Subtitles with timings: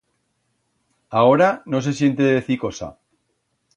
[1.21, 2.97] Aora no se siente decir cosa.